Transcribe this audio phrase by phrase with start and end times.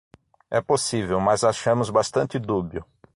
[0.49, 2.83] É possível, mas achamos bastante dúbio.